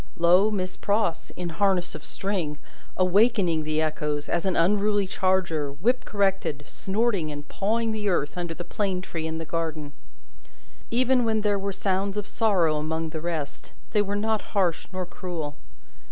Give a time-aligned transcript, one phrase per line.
[0.17, 2.57] Lo, Miss Pross, in harness of string,
[2.97, 8.55] awakening the echoes, as an unruly charger, whip corrected, snorting and pawing the earth under
[8.55, 9.93] the plane tree in the garden!
[10.89, 15.05] Even when there were sounds of sorrow among the rest, they were not harsh nor
[15.05, 15.55] cruel.